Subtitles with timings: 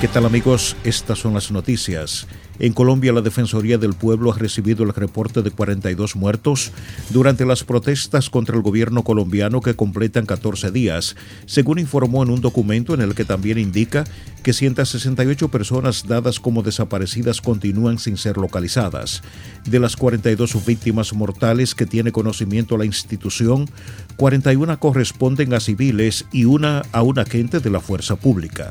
[0.00, 0.76] ¿Qué tal amigos?
[0.84, 2.28] Estas son las noticias.
[2.60, 6.70] En Colombia, la Defensoría del Pueblo ha recibido el reporte de 42 muertos
[7.10, 11.16] durante las protestas contra el gobierno colombiano que completan 14 días,
[11.46, 14.04] según informó en un documento en el que también indica
[14.44, 19.22] que 168 personas dadas como desaparecidas continúan sin ser localizadas.
[19.64, 23.68] De las 42 víctimas mortales que tiene conocimiento la institución,
[24.16, 28.70] 41 corresponden a civiles y una a un agente de la fuerza pública.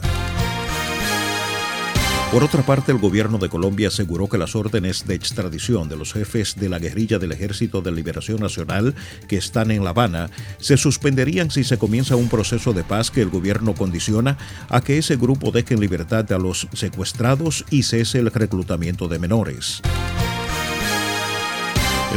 [2.32, 6.12] Por otra parte, el gobierno de Colombia aseguró que las órdenes de extradición de los
[6.12, 8.96] jefes de la guerrilla del Ejército de Liberación Nacional
[9.30, 13.22] que están en La Habana se suspenderían si se comienza un proceso de paz que
[13.22, 18.20] el gobierno condiciona a que ese grupo deje en libertad a los secuestrados y cese
[18.20, 19.82] el reclutamiento de menores.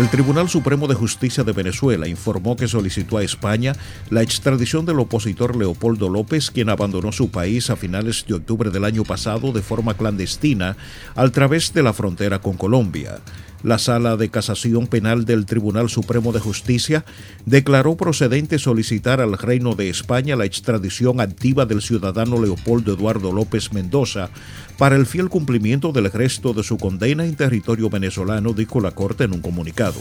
[0.00, 3.74] El Tribunal Supremo de Justicia de Venezuela informó que solicitó a España
[4.08, 8.86] la extradición del opositor Leopoldo López, quien abandonó su país a finales de octubre del
[8.86, 10.78] año pasado de forma clandestina
[11.14, 13.20] a través de la frontera con Colombia.
[13.62, 17.04] La Sala de Casación Penal del Tribunal Supremo de Justicia
[17.44, 23.72] declaró procedente solicitar al Reino de España la extradición activa del ciudadano Leopoldo Eduardo López
[23.72, 24.30] Mendoza
[24.78, 29.24] para el fiel cumplimiento del resto de su condena en territorio venezolano, dijo la Corte
[29.24, 30.00] en un comunicado.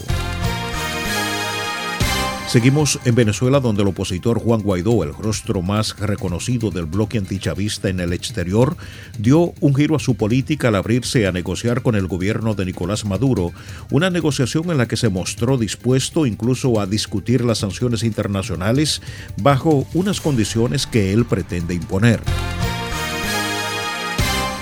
[2.50, 7.90] Seguimos en Venezuela, donde el opositor Juan Guaidó, el rostro más reconocido del bloque antichavista
[7.90, 8.76] en el exterior,
[9.20, 13.06] dio un giro a su política al abrirse a negociar con el gobierno de Nicolás
[13.06, 13.52] Maduro,
[13.92, 19.04] una negociación en la que se mostró dispuesto incluso a discutir las sanciones internacionales
[19.38, 22.20] bajo unas condiciones que él pretende imponer.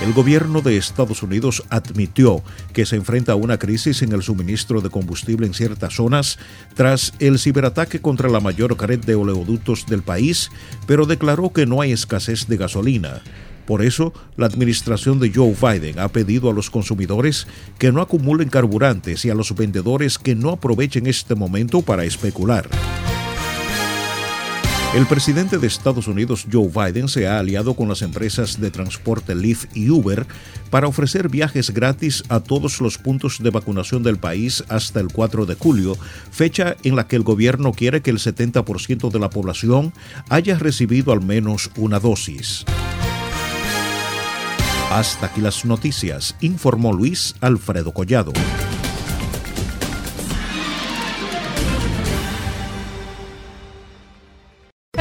[0.02, 4.80] El gobierno de Estados Unidos admitió que se enfrenta a una crisis en el suministro
[4.82, 6.38] de combustible en ciertas zonas
[6.76, 10.52] tras el ciberataque contra la mayor red de oleoductos del país,
[10.86, 13.24] pero declaró que no hay escasez de gasolina.
[13.66, 17.48] Por eso, la administración de Joe Biden ha pedido a los consumidores
[17.80, 22.70] que no acumulen carburantes y a los vendedores que no aprovechen este momento para especular.
[24.96, 29.36] El presidente de Estados Unidos, Joe Biden, se ha aliado con las empresas de transporte
[29.36, 30.26] Lyft y Uber
[30.72, 35.46] para ofrecer viajes gratis a todos los puntos de vacunación del país hasta el 4
[35.46, 35.98] de julio,
[36.32, 39.94] fecha en la que el gobierno quiere que el 70% de la población
[40.30, 42.66] haya recibido al menos una dosis.
[44.90, 48.32] Hasta aquí las noticias, informó Luis Alfredo Collado.